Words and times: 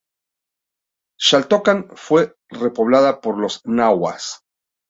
Xaltocan 1.27 1.89
fue 1.95 2.35
repoblada 2.49 3.21
por 3.21 3.37
los 3.37 3.61
nahuas. 3.67 4.39